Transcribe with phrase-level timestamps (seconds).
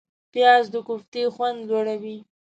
[0.33, 2.17] پیاز د کوفتې خوند لوړوي